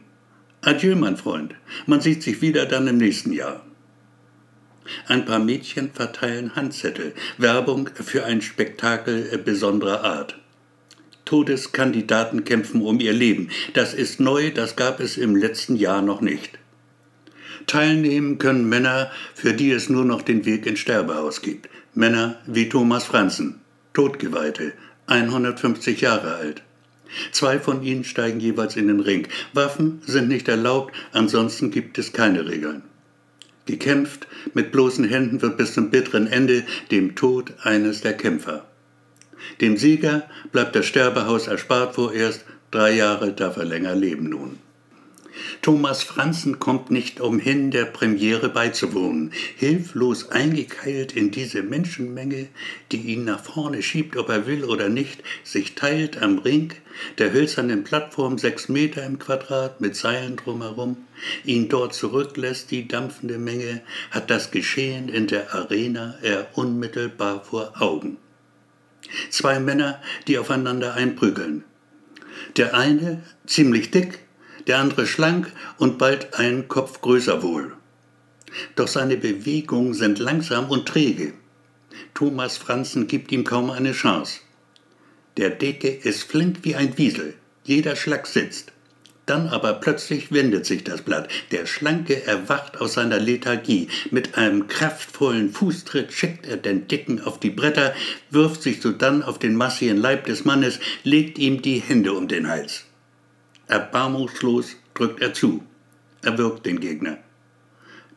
Adieu, 0.63 0.95
mein 0.95 1.17
Freund. 1.17 1.55
Man 1.87 2.03
sieht 2.03 2.23
sich 2.23 2.43
wieder 2.43 2.67
dann 2.67 2.87
im 2.87 2.99
nächsten 2.99 3.33
Jahr. 3.33 3.65
Ein 5.07 5.25
paar 5.25 5.39
Mädchen 5.39 5.91
verteilen 5.91 6.55
Handzettel, 6.55 7.15
Werbung 7.39 7.89
für 7.95 8.27
ein 8.27 8.43
Spektakel 8.43 9.41
besonderer 9.43 10.05
Art. 10.05 10.39
Todeskandidaten 11.25 12.45
kämpfen 12.45 12.83
um 12.83 13.01
ihr 13.01 13.15
Leben. 13.15 13.49
Das 13.73 13.95
ist 13.95 14.21
neu, 14.21 14.51
das 14.51 14.77
gab 14.77 15.01
es 15.01 15.17
im 15.17 15.35
letzten 15.35 15.77
Jahr 15.77 16.03
noch 16.03 16.21
nicht. 16.21 16.59
Teilnehmen 17.67 18.37
können 18.37 18.69
Männer, 18.69 19.11
für 19.35 19.55
die 19.55 19.71
es 19.71 19.89
nur 19.89 20.05
noch 20.05 20.21
den 20.21 20.45
Weg 20.45 20.67
ins 20.67 20.81
Sterbehaus 20.81 21.41
gibt. 21.41 21.71
Männer 21.95 22.39
wie 22.47 22.69
Thomas 22.69 23.05
Franzen, 23.05 23.61
Todgeweihte, 23.95 24.75
150 25.07 26.03
Jahre 26.03 26.35
alt. 26.35 26.63
Zwei 27.33 27.59
von 27.59 27.83
ihnen 27.83 28.05
steigen 28.05 28.41
jeweils 28.41 28.77
in 28.77 28.89
den 28.89 29.01
Ring. 29.01 29.29
Waffen 29.53 30.03
sind 30.07 30.29
nicht 30.29 30.49
erlaubt, 30.49 30.95
ansonsten 31.13 31.71
gibt 31.71 31.99
es 31.99 32.13
keine 32.13 32.49
Regeln. 32.49 32.83
Gekämpft, 33.67 34.27
mit 34.55 34.73
bloßen 34.73 35.05
Händen 35.05 35.43
wird 35.43 35.57
bis 35.57 35.75
zum 35.75 35.91
bitteren 35.91 36.27
Ende 36.27 36.65
dem 36.91 37.15
Tod 37.15 37.53
eines 37.63 38.01
der 38.01 38.15
Kämpfer. 38.15 38.67
Dem 39.61 39.77
Sieger 39.77 40.29
bleibt 40.53 40.75
das 40.75 40.87
Sterbehaus 40.87 41.47
erspart 41.47 41.95
vorerst, 41.95 42.45
drei 42.71 42.93
Jahre 42.93 43.33
darf 43.33 43.57
er 43.57 43.65
länger 43.65 43.95
leben 43.95 44.29
nun. 44.29 44.59
Thomas 45.63 46.03
Franzen 46.03 46.59
kommt 46.59 46.91
nicht 46.91 47.21
umhin, 47.21 47.71
der 47.71 47.85
Premiere 47.85 48.49
beizuwohnen, 48.49 49.33
hilflos 49.57 50.31
eingekeilt 50.31 51.13
in 51.13 51.31
diese 51.31 51.63
Menschenmenge, 51.63 52.49
die 52.93 53.01
ihn 53.01 53.25
nach 53.25 53.43
vorne 53.43 53.83
schiebt, 53.83 54.17
ob 54.17 54.29
er 54.29 54.47
will 54.47 54.65
oder 54.65 54.89
nicht, 54.89 55.23
sich 55.45 55.75
teilt 55.75 56.21
am 56.23 56.39
Ring, 56.39 56.73
der 57.19 57.33
hölzernen 57.33 57.85
Plattform 57.85 58.39
sechs 58.39 58.69
Meter 58.69 59.05
im 59.05 59.19
Quadrat 59.19 59.81
mit 59.81 59.97
Seilen 59.97 60.37
drumherum, 60.37 60.97
ihn 61.45 61.69
dort 61.69 61.95
zurücklässt, 61.95 62.71
die 62.71 62.89
dampfende 62.89 63.39
Menge, 63.39 63.83
hat 64.11 64.31
das 64.31 64.51
Geschehen 64.51 65.09
in 65.09 65.27
der 65.27 65.55
Arena 65.55 66.17
er 66.23 66.49
unmittelbar 66.55 67.45
vor 67.45 67.81
Augen. 67.81 68.17
Zwei 69.31 69.61
Männer, 69.61 70.01
die 70.27 70.39
aufeinander 70.39 70.95
einprügeln. 70.95 71.65
Der 72.57 72.75
eine 72.75 73.23
ziemlich 73.47 73.91
dick, 73.91 74.21
der 74.67 74.79
andere 74.79 75.07
schlank 75.07 75.53
und 75.79 75.99
bald 75.99 76.35
einen 76.35 76.69
Kopf 76.69 77.01
größer 77.01 77.43
wohl. 77.43 77.73
Doch 78.77 78.89
seine 78.89 79.17
Bewegungen 79.17 79.95
sind 79.95 80.19
langsam 80.19 80.71
und 80.71 80.87
träge. 80.87 81.35
Thomas 82.15 82.57
Franzen 82.57 83.07
gibt 83.07 83.33
ihm 83.33 83.45
kaum 83.45 83.71
eine 83.71 83.93
Chance. 83.93 84.41
Der 85.37 85.51
Dicke 85.51 85.89
ist 85.89 86.25
flink 86.25 86.59
wie 86.63 86.75
ein 86.75 86.99
Wiesel, 86.99 87.35
jeder 87.65 87.97
Schlag 87.97 88.27
sitzt. 88.27 88.73
Dann 89.27 89.47
aber 89.47 89.75
plötzlich 89.75 90.33
wendet 90.33 90.67
sich 90.67 90.83
das 90.83 91.03
Blatt. 91.03 91.29
Der 91.53 91.65
Schlanke 91.65 92.27
erwacht 92.27 92.81
aus 92.81 92.95
seiner 92.95 93.21
Lethargie. 93.21 93.87
Mit 94.11 94.37
einem 94.37 94.67
kraftvollen 94.67 95.53
Fußtritt 95.53 96.13
schickt 96.13 96.47
er 96.47 96.57
den 96.57 96.89
Dicken 96.89 97.21
auf 97.21 97.39
die 97.39 97.51
Bretter, 97.51 97.95
wirft 98.31 98.63
sich 98.63 98.81
sodann 98.81 99.23
auf 99.23 99.39
den 99.39 99.55
massigen 99.55 99.99
Leib 99.99 100.27
des 100.27 100.45
Mannes, 100.45 100.81
legt 101.05 101.39
ihm 101.39 101.63
die 101.63 101.79
Hände 101.79 102.13
um 102.13 102.27
den 102.27 102.49
Hals. 102.49 102.87
Erbarmungslos 103.71 104.75
drückt 104.95 105.23
er 105.23 105.33
zu. 105.33 105.63
Er 106.23 106.37
wirkt 106.39 106.67
den 106.67 106.81
Gegner. 106.81 107.19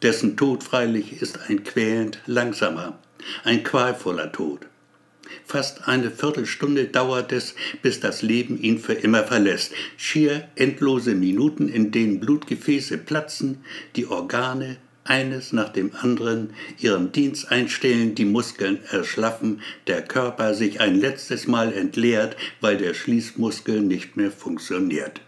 Dessen 0.01 0.35
Tod 0.35 0.63
freilich 0.63 1.21
ist 1.21 1.39
ein 1.47 1.63
quälend 1.63 2.17
langsamer, 2.25 2.97
ein 3.43 3.63
qualvoller 3.63 4.31
Tod. 4.31 4.61
Fast 5.45 5.87
eine 5.87 6.09
Viertelstunde 6.09 6.85
dauert 6.85 7.31
es, 7.31 7.53
bis 7.83 7.99
das 7.99 8.23
Leben 8.23 8.59
ihn 8.59 8.79
für 8.79 8.93
immer 8.93 9.25
verlässt. 9.25 9.73
Schier 9.95 10.47
endlose 10.55 11.13
Minuten, 11.13 11.69
in 11.69 11.91
denen 11.91 12.19
Blutgefäße 12.19 12.97
platzen, 12.97 13.63
die 13.95 14.07
Organe 14.07 14.77
eines 15.03 15.53
nach 15.53 15.69
dem 15.69 15.91
anderen 15.93 16.55
ihren 16.79 17.11
Dienst 17.11 17.51
einstellen, 17.51 18.15
die 18.15 18.25
Muskeln 18.25 18.79
erschlaffen, 18.89 19.61
der 19.85 20.01
Körper 20.01 20.55
sich 20.55 20.81
ein 20.81 20.95
letztes 20.95 21.45
Mal 21.45 21.73
entleert, 21.73 22.37
weil 22.59 22.77
der 22.77 22.95
Schließmuskel 22.95 23.81
nicht 23.81 24.17
mehr 24.17 24.31
funktioniert. 24.31 25.21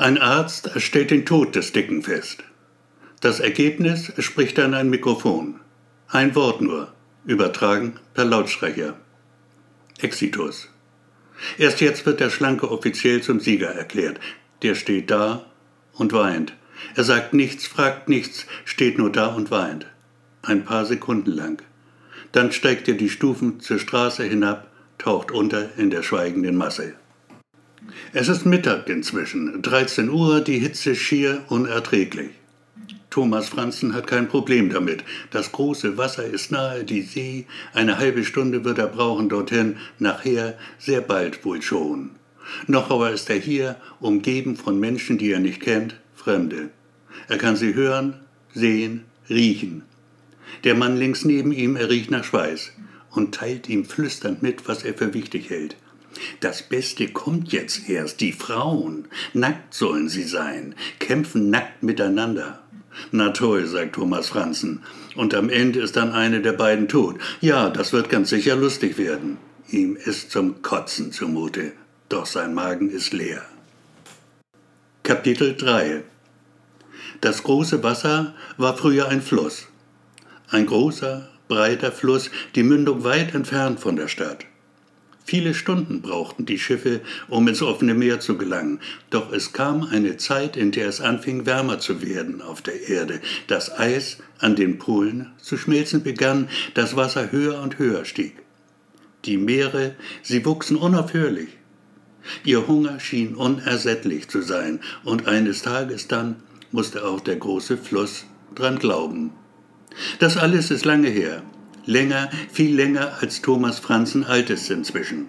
Ein 0.00 0.16
Arzt 0.16 0.70
stellt 0.80 1.10
den 1.10 1.26
Tod 1.26 1.54
des 1.54 1.72
Dicken 1.72 2.02
fest. 2.02 2.42
Das 3.20 3.38
Ergebnis 3.38 4.10
spricht 4.18 4.56
dann 4.56 4.72
ein 4.72 4.88
Mikrofon. 4.88 5.60
Ein 6.08 6.34
Wort 6.34 6.62
nur 6.62 6.94
übertragen 7.26 7.96
per 8.14 8.24
Lautsprecher. 8.24 8.96
Exitus. 10.00 10.70
Erst 11.58 11.82
jetzt 11.82 12.06
wird 12.06 12.20
der 12.20 12.30
Schlanke 12.30 12.70
offiziell 12.70 13.20
zum 13.20 13.40
Sieger 13.40 13.74
erklärt. 13.74 14.20
Der 14.62 14.74
steht 14.74 15.10
da 15.10 15.44
und 15.92 16.14
weint. 16.14 16.54
Er 16.94 17.04
sagt 17.04 17.34
nichts, 17.34 17.66
fragt 17.66 18.08
nichts, 18.08 18.46
steht 18.64 18.96
nur 18.96 19.12
da 19.12 19.26
und 19.26 19.50
weint. 19.50 19.86
Ein 20.40 20.64
paar 20.64 20.86
Sekunden 20.86 21.32
lang. 21.32 21.62
Dann 22.32 22.52
steigt 22.52 22.88
er 22.88 22.94
die 22.94 23.10
Stufen 23.10 23.60
zur 23.60 23.78
Straße 23.78 24.24
hinab, 24.24 24.66
taucht 24.96 25.30
unter 25.30 25.76
in 25.76 25.90
der 25.90 26.02
schweigenden 26.02 26.56
Masse. 26.56 26.94
Es 28.12 28.28
ist 28.28 28.44
Mittag 28.46 28.88
inzwischen, 28.88 29.62
13 29.62 30.10
Uhr, 30.10 30.40
die 30.40 30.58
Hitze 30.58 30.94
schier 30.94 31.42
unerträglich. 31.48 32.30
Thomas 33.10 33.48
Franzen 33.48 33.94
hat 33.94 34.06
kein 34.06 34.28
Problem 34.28 34.70
damit. 34.70 35.02
Das 35.30 35.50
große 35.50 35.96
Wasser 35.98 36.24
ist 36.24 36.52
nahe, 36.52 36.84
die 36.84 37.02
See. 37.02 37.46
Eine 37.72 37.98
halbe 37.98 38.24
Stunde 38.24 38.64
wird 38.64 38.78
er 38.78 38.86
brauchen 38.86 39.28
dorthin, 39.28 39.78
nachher 39.98 40.56
sehr 40.78 41.00
bald 41.00 41.44
wohl 41.44 41.60
schon. 41.60 42.10
Noch 42.66 42.90
aber 42.90 43.10
ist 43.10 43.28
er 43.30 43.38
hier, 43.38 43.76
umgeben 44.00 44.56
von 44.56 44.78
Menschen, 44.78 45.18
die 45.18 45.32
er 45.32 45.40
nicht 45.40 45.60
kennt, 45.60 45.96
Fremde. 46.14 46.70
Er 47.28 47.38
kann 47.38 47.56
sie 47.56 47.74
hören, 47.74 48.14
sehen, 48.54 49.04
riechen. 49.28 49.82
Der 50.64 50.74
Mann 50.74 50.96
links 50.96 51.24
neben 51.24 51.52
ihm, 51.52 51.76
er 51.76 51.90
riecht 51.90 52.10
nach 52.10 52.24
Schweiß 52.24 52.72
und 53.10 53.34
teilt 53.34 53.68
ihm 53.68 53.84
flüsternd 53.84 54.42
mit, 54.42 54.68
was 54.68 54.84
er 54.84 54.94
für 54.94 55.14
wichtig 55.14 55.50
hält. 55.50 55.76
Das 56.40 56.62
Beste 56.62 57.08
kommt 57.08 57.52
jetzt 57.52 57.88
erst, 57.88 58.20
die 58.20 58.32
Frauen. 58.32 59.08
Nackt 59.32 59.74
sollen 59.74 60.08
sie 60.08 60.24
sein, 60.24 60.74
kämpfen 60.98 61.50
nackt 61.50 61.82
miteinander. 61.82 62.60
Na 63.12 63.30
toll, 63.30 63.66
sagt 63.66 63.94
Thomas 63.94 64.28
Franzen. 64.28 64.82
Und 65.16 65.34
am 65.34 65.48
Ende 65.48 65.80
ist 65.80 65.96
dann 65.96 66.12
eine 66.12 66.40
der 66.40 66.52
beiden 66.52 66.88
tot. 66.88 67.16
Ja, 67.40 67.70
das 67.70 67.92
wird 67.92 68.10
ganz 68.10 68.30
sicher 68.30 68.56
lustig 68.56 68.98
werden. 68.98 69.38
Ihm 69.68 69.96
ist 69.96 70.30
zum 70.30 70.62
Kotzen 70.62 71.12
zumute, 71.12 71.72
doch 72.08 72.26
sein 72.26 72.54
Magen 72.54 72.90
ist 72.90 73.12
leer. 73.12 73.42
Kapitel 75.02 75.56
3 75.56 76.02
Das 77.20 77.42
große 77.42 77.82
Wasser 77.82 78.34
war 78.56 78.76
früher 78.76 79.08
ein 79.08 79.22
Fluss. 79.22 79.68
Ein 80.48 80.66
großer, 80.66 81.28
breiter 81.48 81.92
Fluss, 81.92 82.30
die 82.54 82.62
Mündung 82.64 83.04
weit 83.04 83.34
entfernt 83.34 83.78
von 83.80 83.96
der 83.96 84.08
Stadt. 84.08 84.46
Viele 85.30 85.54
Stunden 85.54 86.02
brauchten 86.02 86.44
die 86.44 86.58
Schiffe, 86.58 87.02
um 87.28 87.46
ins 87.46 87.62
offene 87.62 87.94
Meer 87.94 88.18
zu 88.18 88.36
gelangen, 88.36 88.80
doch 89.10 89.32
es 89.32 89.52
kam 89.52 89.84
eine 89.84 90.16
Zeit, 90.16 90.56
in 90.56 90.72
der 90.72 90.88
es 90.88 91.00
anfing 91.00 91.46
wärmer 91.46 91.78
zu 91.78 92.02
werden 92.02 92.42
auf 92.42 92.62
der 92.62 92.88
Erde, 92.88 93.20
das 93.46 93.70
Eis 93.78 94.18
an 94.40 94.56
den 94.56 94.78
Polen 94.78 95.30
zu 95.40 95.56
schmelzen 95.56 96.02
begann, 96.02 96.48
das 96.74 96.96
Wasser 96.96 97.30
höher 97.30 97.62
und 97.62 97.78
höher 97.78 98.04
stieg. 98.04 98.42
Die 99.24 99.36
Meere, 99.36 99.94
sie 100.24 100.44
wuchsen 100.44 100.76
unaufhörlich. 100.76 101.50
Ihr 102.42 102.66
Hunger 102.66 102.98
schien 102.98 103.36
unersättlich 103.36 104.26
zu 104.26 104.42
sein, 104.42 104.80
und 105.04 105.28
eines 105.28 105.62
Tages 105.62 106.08
dann 106.08 106.42
musste 106.72 107.06
auch 107.06 107.20
der 107.20 107.36
große 107.36 107.76
Fluss 107.76 108.26
dran 108.56 108.80
glauben. 108.80 109.30
Das 110.18 110.36
alles 110.36 110.72
ist 110.72 110.84
lange 110.84 111.08
her, 111.08 111.44
Länger, 111.90 112.30
viel 112.52 112.76
länger 112.76 113.18
als 113.20 113.42
Thomas 113.42 113.80
Franzen 113.80 114.22
alt 114.22 114.48
ist 114.48 114.70
inzwischen. 114.70 115.26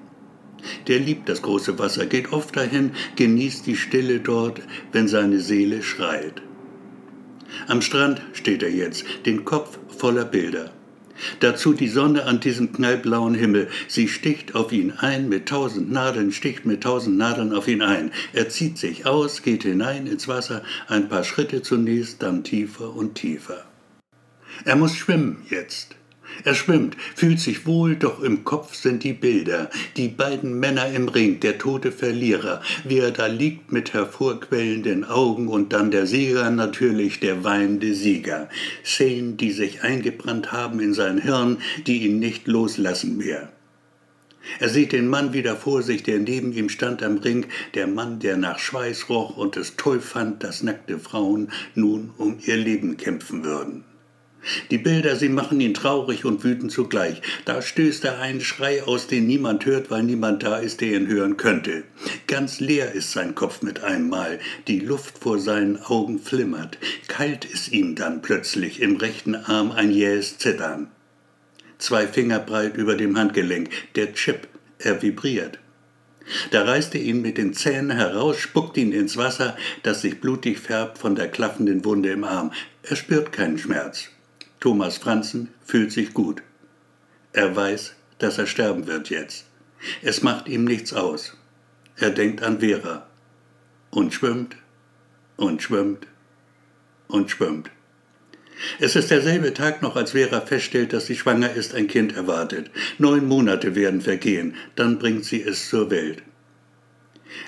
Der 0.88 1.00
liebt 1.00 1.28
das 1.28 1.42
große 1.42 1.80
Wasser, 1.80 2.06
geht 2.06 2.32
oft 2.32 2.56
dahin, 2.56 2.92
genießt 3.16 3.66
die 3.66 3.76
Stille 3.76 4.20
dort, 4.20 4.62
wenn 4.92 5.08
seine 5.08 5.40
Seele 5.40 5.82
schreit. 5.82 6.44
Am 7.68 7.82
Strand 7.82 8.22
steht 8.34 8.62
er 8.62 8.70
jetzt, 8.70 9.06
den 9.26 9.44
Kopf 9.44 9.80
voller 9.98 10.24
Bilder. 10.24 10.72
Dazu 11.40 11.74
die 11.74 11.88
Sonne 11.88 12.26
an 12.26 12.40
diesem 12.42 12.72
knallblauen 12.72 13.34
Himmel. 13.34 13.68
Sie 13.88 14.08
sticht 14.08 14.54
auf 14.54 14.72
ihn 14.72 14.92
ein 14.92 15.30
mit 15.30 15.48
tausend 15.48 15.92
Nadeln, 15.92 16.32
sticht 16.32 16.68
mit 16.68 16.84
tausend 16.84 17.18
Nadeln 17.18 17.54
auf 17.54 17.68
ihn 17.68 17.82
ein. 17.82 18.12
Er 18.34 18.50
zieht 18.50 18.78
sich 18.78 19.08
aus, 19.08 19.42
geht 19.42 19.64
hinein 19.64 20.06
ins 20.06 20.28
Wasser, 20.28 20.62
ein 20.88 21.10
paar 21.10 21.24
Schritte 21.24 21.64
zunächst, 21.64 22.22
dann 22.22 22.44
tiefer 22.44 22.96
und 22.96 23.16
tiefer. 23.16 23.66
Er 24.64 24.76
muss 24.76 24.96
schwimmen 24.96 25.38
jetzt. 25.50 25.96
Er 26.44 26.56
schwimmt, 26.56 26.96
fühlt 27.16 27.40
sich 27.40 27.66
wohl, 27.66 27.96
doch 27.96 28.22
im 28.22 28.44
Kopf 28.44 28.76
sind 28.76 29.04
die 29.04 29.14
Bilder, 29.14 29.70
die 29.98 30.08
beiden 30.08 30.60
Männer 30.60 30.88
im 30.88 31.08
Ring, 31.08 31.40
der 31.40 31.58
tote 31.58 31.92
Verlierer, 31.92 32.62
wie 32.84 33.00
er 33.00 33.12
da 33.12 33.28
liegt 33.28 33.72
mit 33.72 33.94
hervorquellenden 33.94 35.04
Augen 35.04 35.48
und 35.48 35.74
dann 35.74 35.92
der 35.92 36.08
Sieger 36.08 36.50
natürlich, 36.50 37.20
der 37.20 37.44
weinende 37.44 37.94
Sieger. 37.94 38.50
Szenen, 38.84 39.38
die 39.38 39.52
sich 39.52 39.84
eingebrannt 39.84 40.52
haben 40.52 40.80
in 40.80 40.94
sein 40.94 41.20
Hirn, 41.20 41.58
die 41.86 42.06
ihn 42.06 42.20
nicht 42.20 42.48
loslassen 42.48 43.18
mehr. 43.18 43.50
Er 44.60 44.70
sieht 44.70 44.92
den 44.92 45.08
Mann 45.08 45.34
wieder 45.34 45.56
vor 45.56 45.84
sich, 45.84 46.02
der 46.04 46.20
neben 46.20 46.52
ihm 46.54 46.70
stand 46.70 47.04
am 47.04 47.18
Ring, 47.18 47.46
der 47.76 47.88
Mann, 47.88 48.20
der 48.20 48.38
nach 48.38 48.58
Schweiß 48.58 49.10
roch 49.10 49.38
und 49.38 49.56
es 49.56 49.76
toll 49.76 50.00
fand, 50.00 50.44
dass 50.44 50.64
nackte 50.64 50.98
Frauen 50.98 51.52
nun 51.76 52.12
um 52.18 52.38
ihr 52.44 52.58
Leben 52.58 52.98
kämpfen 52.98 53.44
würden. 53.44 53.84
Die 54.72 54.78
Bilder, 54.78 55.16
sie 55.16 55.30
machen 55.30 55.62
ihn 55.62 55.74
traurig 55.74 56.26
und 56.26 56.44
wütend 56.44 56.72
zugleich. 56.72 57.22
Da 57.46 57.62
stößt 57.62 58.06
er 58.06 58.20
einen 58.20 58.42
Schrei 58.42 58.84
aus, 58.84 59.08
den 59.08 59.28
niemand 59.28 59.66
hört, 59.66 59.92
weil 59.92 60.04
niemand 60.04 60.44
da 60.44 60.58
ist, 60.58 60.82
der 60.82 60.94
ihn 60.94 61.08
hören 61.08 61.38
könnte. 61.38 61.84
Ganz 62.28 62.60
leer 62.60 62.92
ist 62.94 63.12
sein 63.12 63.36
Kopf 63.36 63.62
mit 63.62 63.84
einem 63.84 64.10
Mal. 64.10 64.40
Die 64.68 64.80
Luft 64.80 65.20
vor 65.20 65.40
seinen 65.40 65.78
Augen 65.78 66.20
flimmert. 66.20 66.78
Kalt 67.08 67.46
ist 67.46 67.72
ihm 67.72 67.96
dann 67.96 68.22
plötzlich 68.22 68.82
im 68.82 68.96
rechten 68.96 69.36
Arm 69.36 69.72
ein 69.72 69.92
jähes 69.92 70.38
Zittern. 70.38 70.90
Zwei 71.78 72.08
Finger 72.08 72.40
breit 72.40 72.78
über 72.78 72.96
dem 72.96 73.18
Handgelenk. 73.18 73.70
Der 73.96 74.14
Chip, 74.14 74.48
er 74.80 75.02
vibriert. 75.02 75.60
Da 76.52 76.64
reißt 76.64 76.96
er 76.96 77.02
ihn 77.02 77.22
mit 77.22 77.38
den 77.38 77.54
Zähnen 77.54 77.92
heraus, 77.92 78.38
spuckt 78.40 78.78
ihn 78.78 78.92
ins 78.92 79.18
Wasser, 79.18 79.56
das 79.84 80.02
sich 80.02 80.22
blutig 80.22 80.60
färbt 80.60 80.98
von 80.98 81.16
der 81.16 81.28
klaffenden 81.28 81.84
Wunde 81.84 82.10
im 82.10 82.24
Arm. 82.24 82.52
Er 82.84 82.96
spürt 82.96 83.32
keinen 83.32 83.58
Schmerz. 83.58 84.10
Thomas 84.62 85.00
Franzen 85.00 85.50
fühlt 85.66 85.92
sich 85.92 86.14
gut. 86.14 86.44
Er 87.34 87.56
weiß, 87.56 87.96
dass 88.20 88.38
er 88.38 88.46
sterben 88.46 88.86
wird 88.86 89.10
jetzt. 89.10 89.48
Es 90.04 90.22
macht 90.22 90.48
ihm 90.48 90.66
nichts 90.66 90.94
aus. 90.94 91.36
Er 91.96 92.12
denkt 92.12 92.44
an 92.44 92.60
Vera 92.60 93.08
und 93.90 94.14
schwimmt 94.14 94.56
und 95.36 95.64
schwimmt 95.64 96.06
und 97.08 97.32
schwimmt. 97.32 97.72
Es 98.80 98.96
ist 98.96 99.10
derselbe 99.10 99.56
Tag 99.56 99.82
noch, 99.82 99.96
als 99.96 100.12
Vera 100.12 100.42
feststellt, 100.42 100.94
dass 100.94 101.08
sie 101.08 101.16
schwanger 101.16 101.52
ist, 101.52 101.74
ein 101.74 101.88
Kind 101.88 102.16
erwartet. 102.16 102.70
Neun 103.00 103.28
Monate 103.28 103.74
werden 103.74 104.02
vergehen, 104.02 104.56
dann 104.76 105.00
bringt 105.00 105.26
sie 105.26 105.42
es 105.42 105.70
zur 105.70 105.90
Welt. 105.90 106.22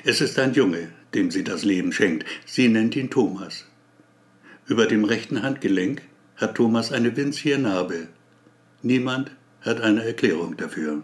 Es 0.03 0.19
ist 0.19 0.39
ein 0.39 0.53
Junge, 0.55 0.89
dem 1.13 1.29
sie 1.29 1.43
das 1.43 1.63
Leben 1.63 1.93
schenkt. 1.93 2.25
Sie 2.47 2.69
nennt 2.69 2.95
ihn 2.95 3.11
Thomas. 3.11 3.65
Über 4.65 4.87
dem 4.87 5.03
rechten 5.03 5.43
Handgelenk 5.43 6.01
hat 6.43 6.55
Thomas 6.55 6.91
eine 6.91 7.15
winzige 7.15 7.57
Narbe. 7.57 8.07
Niemand 8.81 9.31
hat 9.61 9.81
eine 9.81 10.03
Erklärung 10.05 10.57
dafür. 10.57 11.03